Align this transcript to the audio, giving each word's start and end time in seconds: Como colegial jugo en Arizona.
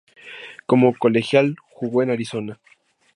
Como 0.65 0.97
colegial 0.97 1.57
jugo 1.69 2.01
en 2.01 2.09
Arizona. 2.09 2.59